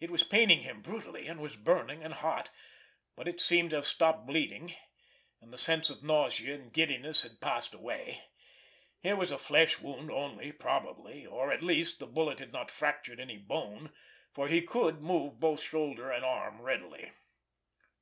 [0.00, 2.50] It was paining him brutally, and was burning and hot,
[3.16, 4.74] but it seemed to have stopped bleeding,
[5.40, 8.22] and the sense of nausea and giddiness had passed away.
[9.02, 13.18] It was a flesh wound only, probably; or, at least, the bullet had not fractured
[13.18, 13.90] any bone,
[14.30, 17.10] for he could move both shoulder and arm readily.